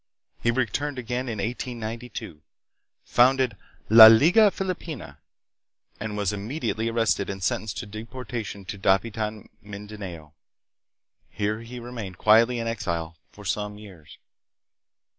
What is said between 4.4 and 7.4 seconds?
Filipina," and was immediately arrested